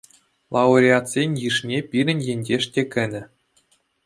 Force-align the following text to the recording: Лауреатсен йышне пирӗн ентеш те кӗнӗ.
Лауреатсен 0.53 1.29
йышне 1.43 1.77
пирӗн 1.89 2.19
ентеш 2.33 2.63
те 2.73 2.81
кӗнӗ. 2.93 3.21